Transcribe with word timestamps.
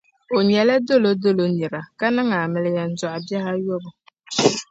O 0.37 0.39
nyɛla 0.47 0.75
dolo 0.87 1.11
dolo 1.23 1.45
nira 1.55 1.81
ka 1.99 2.07
niŋ 2.15 2.29
amiliya 2.41 2.83
n-dɔɣi 2.91 3.19
bihi 3.27 3.45
ayobu. 3.51 3.89